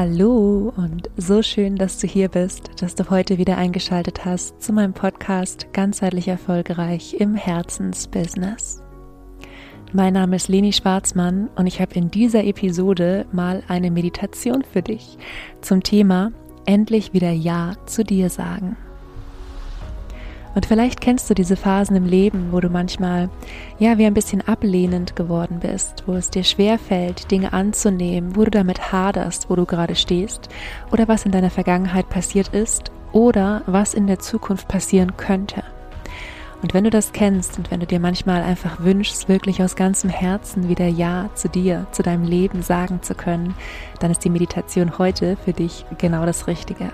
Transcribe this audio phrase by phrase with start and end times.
[0.00, 4.72] Hallo und so schön, dass du hier bist, dass du heute wieder eingeschaltet hast zu
[4.72, 8.80] meinem Podcast Ganzheitlich Erfolgreich im Herzensbusiness.
[9.92, 14.82] Mein Name ist Leni Schwarzmann und ich habe in dieser Episode mal eine Meditation für
[14.82, 15.18] dich
[15.62, 16.30] zum Thema
[16.64, 18.76] Endlich wieder Ja zu dir sagen.
[20.58, 23.30] Und vielleicht kennst du diese Phasen im Leben, wo du manchmal,
[23.78, 28.42] ja, wie ein bisschen ablehnend geworden bist, wo es dir schwer fällt, Dinge anzunehmen, wo
[28.42, 30.48] du damit haderst, wo du gerade stehst,
[30.90, 35.62] oder was in deiner Vergangenheit passiert ist, oder was in der Zukunft passieren könnte.
[36.60, 40.10] Und wenn du das kennst und wenn du dir manchmal einfach wünschst, wirklich aus ganzem
[40.10, 43.54] Herzen wieder Ja zu dir, zu deinem Leben sagen zu können,
[44.00, 46.90] dann ist die Meditation heute für dich genau das Richtige.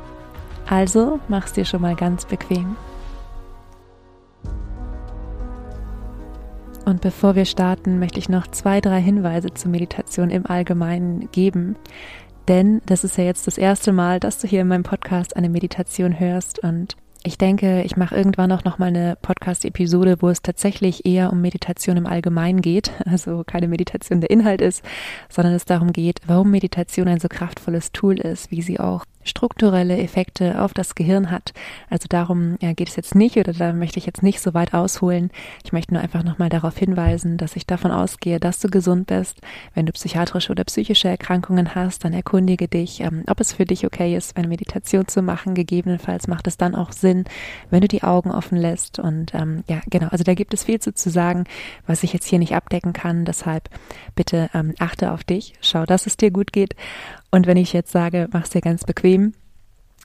[0.68, 2.76] Also mach's dir schon mal ganz bequem.
[6.84, 11.76] Und bevor wir starten, möchte ich noch zwei, drei Hinweise zur Meditation im Allgemeinen geben.
[12.46, 15.48] Denn das ist ja jetzt das erste Mal, dass du hier in meinem Podcast eine
[15.48, 20.42] Meditation hörst und ich denke, ich mache irgendwann auch noch mal eine Podcast-Episode, wo es
[20.42, 22.92] tatsächlich eher um Meditation im Allgemeinen geht.
[23.06, 24.82] Also keine Meditation der Inhalt ist,
[25.30, 29.98] sondern es darum geht, warum Meditation ein so kraftvolles Tool ist, wie sie auch strukturelle
[29.98, 31.52] Effekte auf das Gehirn hat.
[31.90, 35.30] Also darum geht es jetzt nicht oder da möchte ich jetzt nicht so weit ausholen.
[35.64, 39.40] Ich möchte nur einfach nochmal darauf hinweisen, dass ich davon ausgehe, dass du gesund bist.
[39.74, 43.86] Wenn du psychiatrische oder psychische Erkrankungen hast, dann erkundige dich, ähm, ob es für dich
[43.86, 45.54] okay ist, eine Meditation zu machen.
[45.54, 47.24] Gegebenenfalls macht es dann auch Sinn,
[47.70, 48.98] wenn du die Augen offen lässt.
[48.98, 51.44] Und ähm, ja, genau, also da gibt es viel zu, zu sagen,
[51.86, 53.24] was ich jetzt hier nicht abdecken kann.
[53.24, 53.68] Deshalb
[54.14, 56.74] bitte ähm, achte auf dich, schau, dass es dir gut geht
[57.34, 59.32] und wenn ich jetzt sage, mach's dir ganz bequem,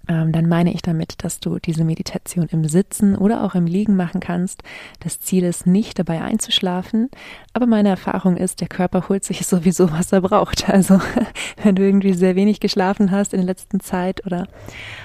[0.08, 3.95] ähm, dann meine ich damit, dass du diese Meditation im Sitzen oder auch im Liegen
[3.95, 4.63] machen kannst.
[4.99, 7.11] Das Ziel ist nicht dabei einzuschlafen,
[7.53, 10.67] aber meine Erfahrung ist, der Körper holt sich sowieso, was er braucht.
[10.69, 10.99] Also
[11.63, 14.47] wenn du irgendwie sehr wenig geschlafen hast in der letzten Zeit oder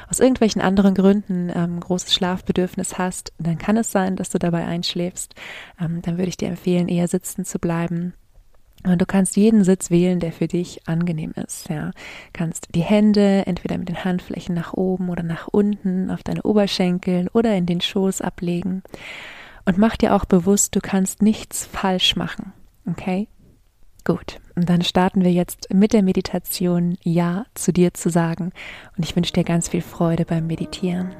[0.09, 4.64] aus irgendwelchen anderen Gründen ähm, großes Schlafbedürfnis hast, dann kann es sein, dass du dabei
[4.64, 5.34] einschläfst.
[5.78, 8.15] Ähm, dann würde ich dir empfehlen, eher sitzen zu bleiben
[8.84, 11.69] und du kannst jeden Sitz wählen, der für dich angenehm ist.
[11.69, 11.91] Ja,
[12.33, 17.28] kannst die Hände entweder mit den Handflächen nach oben oder nach unten auf deine Oberschenkel
[17.33, 18.83] oder in den Schoß ablegen.
[19.65, 22.53] Und mach dir auch bewusst, du kannst nichts falsch machen.
[22.87, 23.28] Okay?
[24.05, 24.39] Gut.
[24.55, 28.53] Und dann starten wir jetzt mit der Meditation Ja zu dir zu sagen.
[28.97, 31.15] Und ich wünsche dir ganz viel Freude beim Meditieren.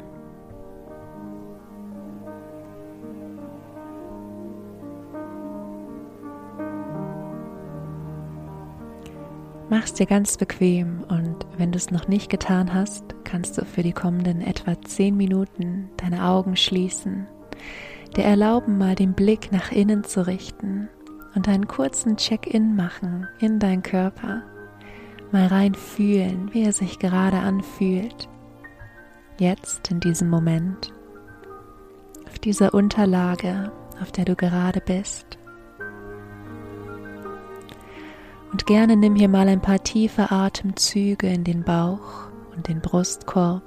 [9.77, 13.83] Mach's dir ganz bequem und wenn du es noch nicht getan hast, kannst du für
[13.83, 17.27] die kommenden etwa zehn Minuten deine Augen schließen,
[18.17, 20.89] dir erlauben, mal den Blick nach innen zu richten
[21.35, 24.45] und einen kurzen Check-in machen in deinen Körper,
[25.33, 28.29] mal rein fühlen, wie er sich gerade anfühlt,
[29.41, 30.93] jetzt in diesem Moment,
[32.29, 35.37] auf dieser Unterlage, auf der du gerade bist.
[38.55, 43.65] Und gerne nimm hier mal ein paar tiefe Atemzüge in den Bauch und den Brustkorb.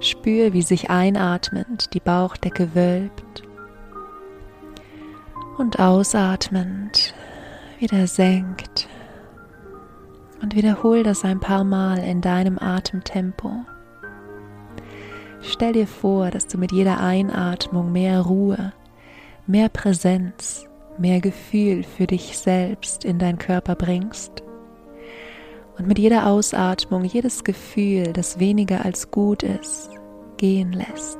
[0.00, 3.44] Spür, wie sich einatmend die Bauchdecke wölbt
[5.56, 7.14] und ausatmend
[7.78, 8.88] wieder senkt.
[10.42, 13.52] Und wiederhol das ein paar Mal in deinem Atemtempo.
[15.42, 18.72] Stell dir vor, dass du mit jeder Einatmung mehr Ruhe,
[19.46, 20.66] mehr Präsenz
[21.00, 24.42] mehr Gefühl für dich selbst in deinen Körper bringst
[25.78, 29.90] und mit jeder Ausatmung jedes Gefühl, das weniger als gut ist,
[30.36, 31.18] gehen lässt.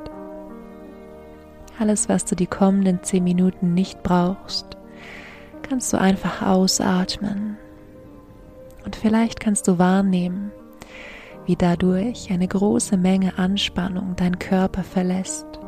[1.79, 4.77] Alles, was du die kommenden zehn Minuten nicht brauchst,
[5.63, 7.57] kannst du einfach ausatmen.
[8.85, 10.51] Und vielleicht kannst du wahrnehmen,
[11.47, 15.59] wie dadurch eine große Menge Anspannung dein Körper verlässt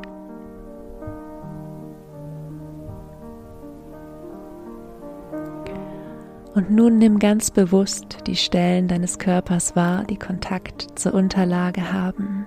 [6.53, 12.45] Und nun nimm ganz bewusst die Stellen deines Körpers wahr, die Kontakt zur Unterlage haben.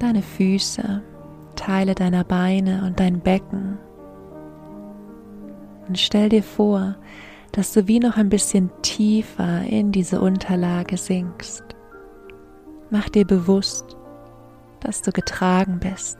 [0.00, 1.02] Deine Füße,
[1.54, 3.78] Teile deiner Beine und dein Becken.
[5.86, 6.96] Und stell dir vor,
[7.52, 11.62] dass du wie noch ein bisschen tiefer in diese Unterlage sinkst.
[12.90, 13.96] Mach dir bewusst,
[14.80, 16.18] dass du getragen bist,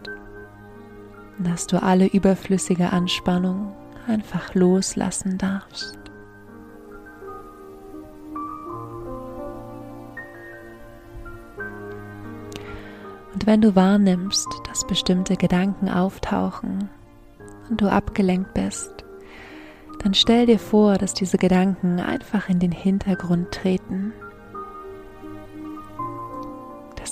[1.38, 3.72] dass du alle überflüssige Anspannung
[4.06, 6.07] einfach loslassen darfst.
[13.32, 16.88] Und wenn du wahrnimmst, dass bestimmte Gedanken auftauchen
[17.68, 18.92] und du abgelenkt bist,
[20.02, 24.12] dann stell dir vor, dass diese Gedanken einfach in den Hintergrund treten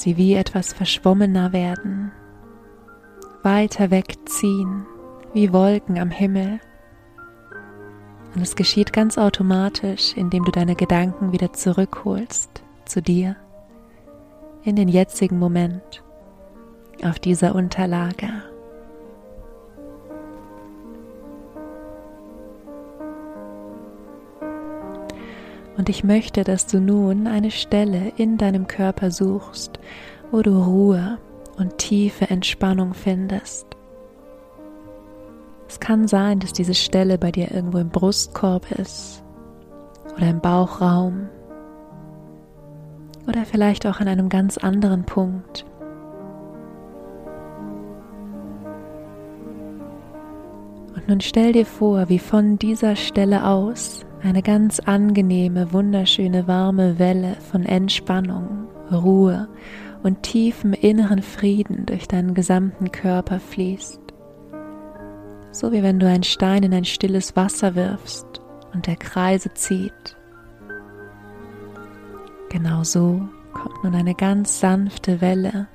[0.07, 2.13] sie wie etwas verschwommener werden,
[3.43, 4.87] weiter wegziehen,
[5.33, 6.61] wie Wolken am Himmel.
[8.35, 13.35] Und es geschieht ganz automatisch, indem du deine Gedanken wieder zurückholst zu dir,
[14.63, 16.05] in den jetzigen Moment,
[17.05, 18.29] auf dieser Unterlage.
[25.77, 29.79] Und ich möchte, dass du nun eine Stelle in deinem Körper suchst,
[30.31, 31.19] wo du Ruhe
[31.59, 33.67] und tiefe Entspannung findest.
[35.69, 39.23] Es kann sein, dass diese Stelle bei dir irgendwo im Brustkorb ist
[40.17, 41.29] oder im Bauchraum
[43.27, 45.67] oder vielleicht auch an einem ganz anderen Punkt.
[51.07, 57.37] Nun stell dir vor, wie von dieser Stelle aus eine ganz angenehme, wunderschöne, warme Welle
[57.51, 59.49] von Entspannung, Ruhe
[60.03, 64.01] und tiefem inneren Frieden durch deinen gesamten Körper fließt.
[65.53, 68.41] So wie wenn du einen Stein in ein stilles Wasser wirfst
[68.75, 70.17] und der Kreise zieht.
[72.51, 75.69] Genau so kommt nun eine ganz sanfte Welle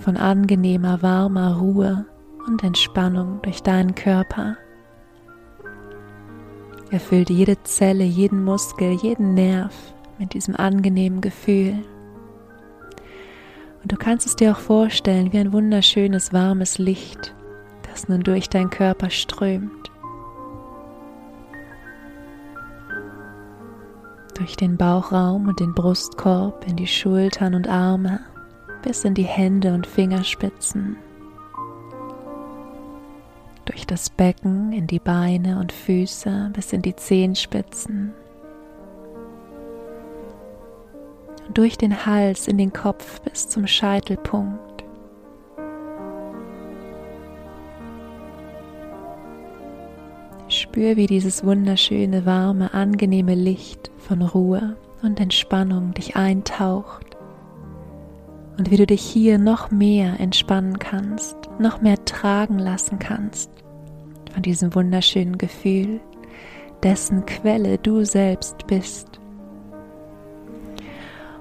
[0.00, 2.06] von angenehmer, warmer Ruhe
[2.48, 4.56] und Entspannung durch deinen Körper.
[6.90, 9.74] Erfüllt jede Zelle, jeden Muskel, jeden Nerv
[10.18, 11.74] mit diesem angenehmen Gefühl.
[13.82, 17.34] Und du kannst es dir auch vorstellen wie ein wunderschönes warmes Licht,
[17.88, 19.90] das nun durch deinen Körper strömt.
[24.34, 28.20] Durch den Bauchraum und den Brustkorb in die Schultern und Arme
[28.82, 30.96] bis in die Hände und Fingerspitzen
[33.90, 38.12] das Becken in die Beine und Füße bis in die Zehenspitzen.
[41.46, 44.84] Und durch den Hals in den Kopf bis zum Scheitelpunkt.
[50.48, 57.16] Spür, wie dieses wunderschöne, warme, angenehme Licht von Ruhe und Entspannung dich eintaucht
[58.58, 63.50] und wie du dich hier noch mehr entspannen kannst, noch mehr tragen lassen kannst
[64.38, 66.00] von diesem wunderschönen Gefühl,
[66.84, 69.18] dessen Quelle du selbst bist.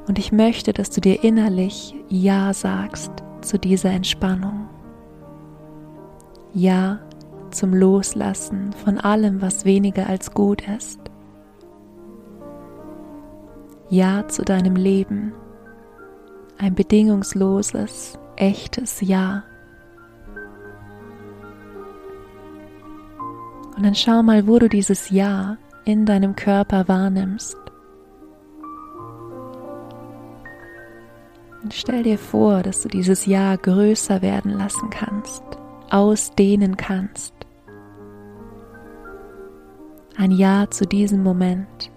[0.08, 3.12] Und ich möchte, dass du dir innerlich Ja sagst
[3.42, 4.68] zu dieser Entspannung.
[6.56, 7.02] Ja
[7.52, 11.00] zum Loslassen von allem, was weniger als gut ist.
[13.90, 15.34] Ja zu deinem Leben
[16.58, 19.44] ein bedingungsloses, echtes Ja.
[23.78, 27.56] Und dann schau mal, wo du dieses Ja in deinem Körper wahrnimmst.
[31.62, 35.44] Und stell dir vor, dass du dieses Ja größer werden lassen kannst,
[35.92, 37.34] ausdehnen kannst.
[40.18, 41.92] Ein Ja zu diesem Moment.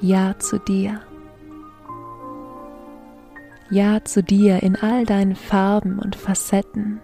[0.00, 1.00] Ja zu dir.
[3.70, 7.00] Ja zu dir in all deinen Farben und Facetten.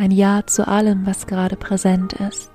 [0.00, 2.50] Ein Ja zu allem, was gerade präsent ist.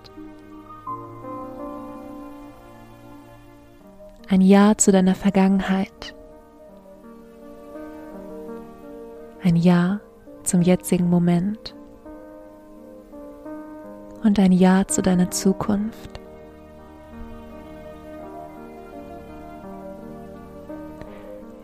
[4.28, 6.16] Ein Ja zu deiner Vergangenheit.
[9.44, 10.00] Ein Ja
[10.42, 11.76] zum jetzigen Moment.
[14.24, 16.20] Und ein Ja zu deiner Zukunft.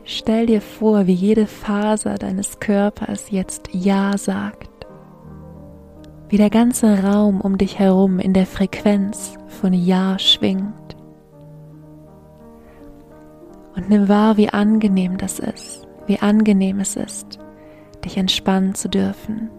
[0.03, 4.70] Stell dir vor, wie jede Faser deines Körpers jetzt Ja sagt.
[6.31, 10.95] Wie der ganze Raum um dich herum in der Frequenz von Ja schwingt.
[13.75, 17.37] Und nimm wahr, wie angenehm das ist, wie angenehm es ist,
[18.05, 19.49] dich entspannen zu dürfen,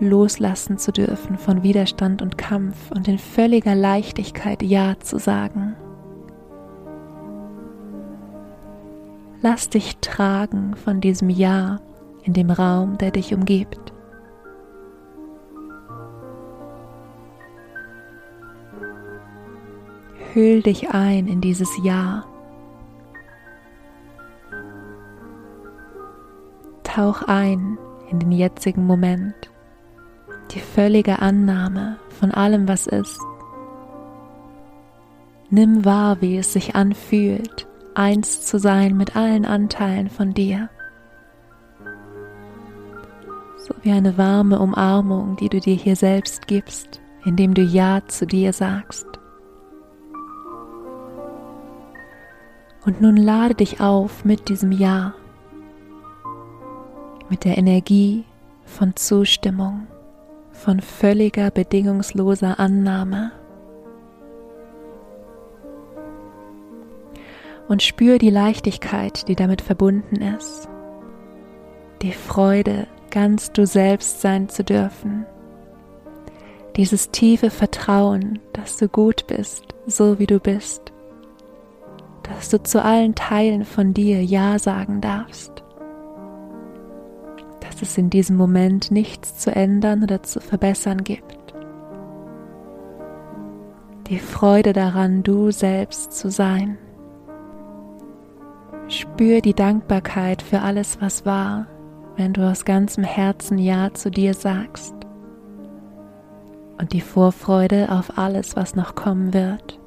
[0.00, 5.76] loslassen zu dürfen von Widerstand und Kampf und in völliger Leichtigkeit Ja zu sagen.
[9.42, 11.78] Lass dich tragen von diesem Ja
[12.22, 13.92] in dem Raum, der dich umgibt.
[20.38, 22.24] Hüll dich ein in dieses Ja.
[26.84, 27.76] Tauch ein
[28.08, 29.34] in den jetzigen Moment,
[30.52, 33.18] die völlige Annahme von allem, was ist.
[35.50, 37.66] Nimm wahr, wie es sich anfühlt,
[37.96, 40.70] eins zu sein mit allen Anteilen von dir.
[43.56, 48.24] So wie eine warme Umarmung, die du dir hier selbst gibst, indem du Ja zu
[48.24, 49.17] dir sagst.
[52.88, 55.12] Und nun lade dich auf mit diesem Ja,
[57.28, 58.24] mit der Energie
[58.64, 59.86] von Zustimmung,
[60.52, 63.32] von völliger bedingungsloser Annahme.
[67.68, 70.66] Und spür die Leichtigkeit, die damit verbunden ist,
[72.00, 75.26] die Freude, ganz du selbst sein zu dürfen,
[76.76, 80.94] dieses tiefe Vertrauen, dass du gut bist, so wie du bist,
[82.28, 85.64] dass du zu allen Teilen von dir Ja sagen darfst
[87.78, 91.54] dass es in diesem Moment nichts zu ändern oder zu verbessern gibt.
[94.08, 96.78] Die Freude daran, du selbst zu sein.
[98.88, 101.66] Spür die Dankbarkeit für alles, was war,
[102.16, 104.94] wenn du aus ganzem Herzen Ja zu dir sagst.
[106.80, 109.78] Und die Vorfreude auf alles, was noch kommen wird.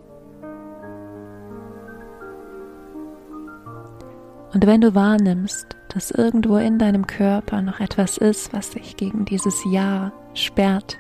[4.54, 9.26] Und wenn du wahrnimmst, dass irgendwo in deinem Körper noch etwas ist, was sich gegen
[9.26, 10.98] dieses Ja sperrt,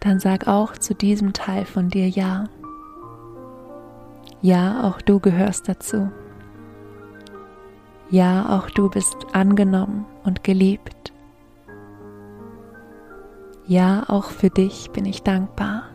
[0.00, 2.48] dann sag auch zu diesem Teil von dir Ja.
[4.40, 6.10] Ja, auch du gehörst dazu.
[8.10, 11.12] Ja, auch du bist angenommen und geliebt.
[13.66, 15.91] Ja, auch für dich bin ich dankbar.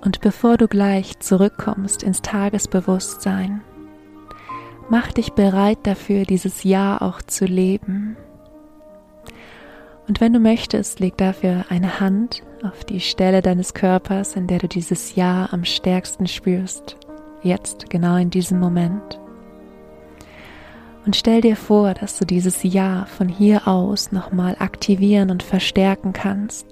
[0.00, 3.62] Und bevor du gleich zurückkommst ins Tagesbewusstsein,
[4.88, 8.16] mach dich bereit dafür, dieses Jahr auch zu leben.
[10.06, 14.58] Und wenn du möchtest, leg dafür eine Hand auf die Stelle deines Körpers, in der
[14.58, 16.96] du dieses Jahr am stärksten spürst,
[17.42, 19.20] jetzt genau in diesem Moment.
[21.04, 26.12] Und stell dir vor, dass du dieses Jahr von hier aus nochmal aktivieren und verstärken
[26.12, 26.66] kannst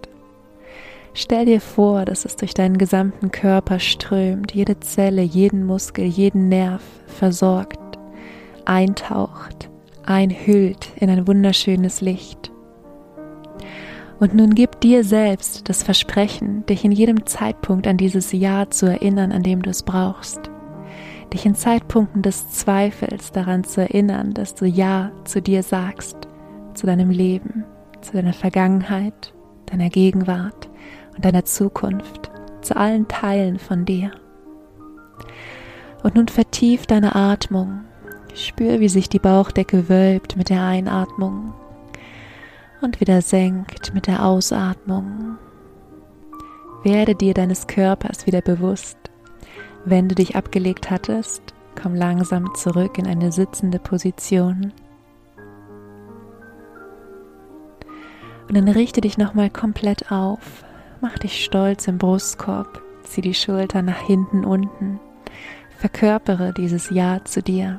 [1.19, 6.51] Stell dir vor, dass es durch deinen gesamten Körper strömt, jede Zelle, jeden Muskel, jeden
[6.51, 7.99] Nerv versorgt,
[8.67, 9.71] eintaucht,
[10.05, 12.53] einhüllt in ein wunderschönes Licht.
[14.21, 18.85] Und nun gib dir selbst das Versprechen, dich in jedem Zeitpunkt an dieses Ja zu
[18.85, 20.51] erinnern, an dem du es brauchst.
[21.33, 26.29] Dich in Zeitpunkten des Zweifels daran zu erinnern, dass du Ja zu dir sagst,
[26.75, 27.65] zu deinem Leben,
[28.03, 29.33] zu deiner Vergangenheit,
[29.65, 30.66] deiner Gegenwart
[31.17, 32.31] und deiner Zukunft,
[32.61, 34.13] zu allen Teilen von dir.
[36.03, 37.81] Und nun vertief deine Atmung.
[38.35, 41.55] Spür, wie sich die Bauchdecke wölbt mit der Einatmung
[42.81, 45.39] und wieder senkt mit der Ausatmung.
[46.83, 48.99] Werde dir deines Körpers wieder bewusst.
[49.85, 51.43] Wenn du dich abgelegt hattest,
[51.81, 54.73] komm langsam zurück in eine sitzende Position.
[58.49, 60.63] Und dann richte dich nochmal komplett auf.
[61.09, 64.99] Mach dich stolz im Brustkorb, zieh die Schulter nach hinten unten,
[65.79, 67.79] verkörpere dieses Ja zu dir.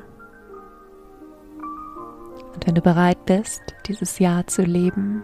[2.54, 5.22] Und wenn du bereit bist, dieses Ja zu leben,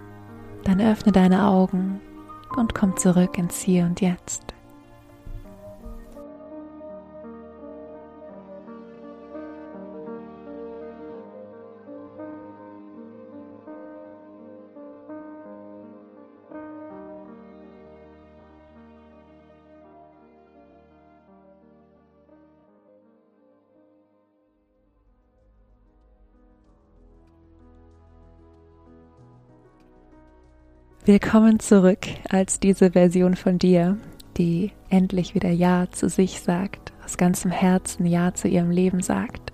[0.65, 1.99] dann öffne deine Augen
[2.59, 4.54] und komm zurück ins Hier und Jetzt.
[31.07, 33.99] Willkommen zurück als diese Version von dir,
[34.39, 39.53] die endlich wieder Ja zu sich sagt, aus ganzem Herzen Ja zu ihrem Leben sagt.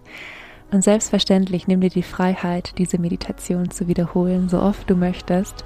[0.70, 5.64] Und selbstverständlich nimm dir die Freiheit, diese Meditation zu wiederholen, so oft du möchtest.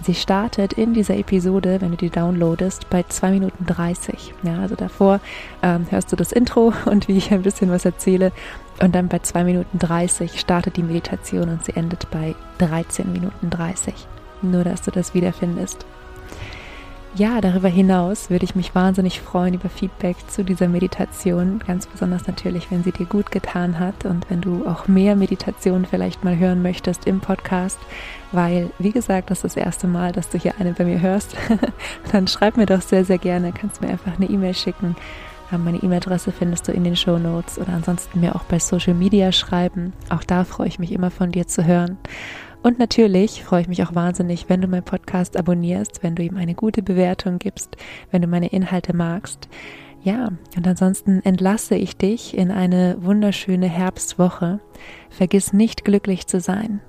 [0.00, 4.32] Sie startet in dieser Episode, wenn du die downloadest, bei 2 Minuten 30.
[4.42, 5.20] Ja, also davor
[5.62, 8.32] ähm, hörst du das Intro und wie ich ein bisschen was erzähle.
[8.80, 13.50] Und dann bei 2 Minuten 30 startet die Meditation und sie endet bei 13 Minuten
[13.50, 14.08] 30
[14.42, 15.86] nur dass du das wiederfindest.
[17.18, 22.26] Ja, darüber hinaus würde ich mich wahnsinnig freuen über Feedback zu dieser Meditation, ganz besonders
[22.26, 26.36] natürlich, wenn sie dir gut getan hat und wenn du auch mehr Meditationen vielleicht mal
[26.36, 27.78] hören möchtest im Podcast,
[28.32, 31.34] weil, wie gesagt, das ist das erste Mal, dass du hier eine bei mir hörst,
[32.12, 34.94] dann schreib mir doch sehr, sehr gerne, kannst mir einfach eine E-Mail schicken.
[35.50, 38.92] Ähm, meine E-Mail-Adresse findest du in den Show Notes oder ansonsten mir auch bei Social
[38.94, 39.94] Media schreiben.
[40.10, 41.96] Auch da freue ich mich immer von dir zu hören.
[42.62, 46.36] Und natürlich freue ich mich auch wahnsinnig, wenn du meinen Podcast abonnierst, wenn du ihm
[46.36, 47.76] eine gute Bewertung gibst,
[48.10, 49.48] wenn du meine Inhalte magst.
[50.02, 54.60] Ja, und ansonsten entlasse ich dich in eine wunderschöne Herbstwoche.
[55.10, 56.80] Vergiss nicht glücklich zu sein.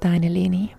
[0.00, 0.70] deine Leni.